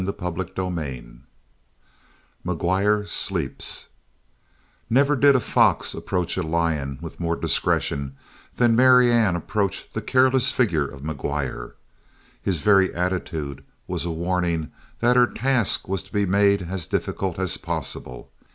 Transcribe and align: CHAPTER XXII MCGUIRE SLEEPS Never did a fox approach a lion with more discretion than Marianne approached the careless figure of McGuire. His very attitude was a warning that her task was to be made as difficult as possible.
CHAPTER 0.03 0.41
XXII 0.57 1.19
MCGUIRE 2.43 3.05
SLEEPS 3.07 3.89
Never 4.89 5.15
did 5.15 5.35
a 5.35 5.39
fox 5.39 5.93
approach 5.93 6.35
a 6.37 6.41
lion 6.41 6.97
with 7.03 7.19
more 7.19 7.35
discretion 7.35 8.17
than 8.55 8.75
Marianne 8.75 9.35
approached 9.35 9.93
the 9.93 10.01
careless 10.01 10.51
figure 10.51 10.87
of 10.87 11.03
McGuire. 11.03 11.73
His 12.41 12.61
very 12.61 12.91
attitude 12.95 13.63
was 13.85 14.03
a 14.03 14.09
warning 14.09 14.71
that 15.01 15.15
her 15.17 15.27
task 15.27 15.87
was 15.87 16.01
to 16.01 16.11
be 16.11 16.25
made 16.25 16.63
as 16.63 16.87
difficult 16.87 17.37
as 17.37 17.57
possible. 17.57 18.31